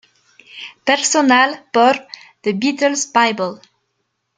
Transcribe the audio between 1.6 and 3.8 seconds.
por The Beatles Bible